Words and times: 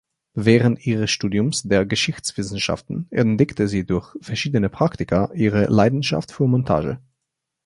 Während 0.33 0.83
ihres 0.87 1.11
Studiums 1.11 1.61
der 1.61 1.85
Geschichtswissenschaften 1.85 3.05
entdeckte 3.11 3.67
sie 3.67 3.85
durch 3.85 4.15
verschiedene 4.21 4.67
Praktika 4.67 5.29
ihre 5.35 5.65
Leidenschaft 5.65 6.31
für 6.31 6.47
Montage. 6.47 6.97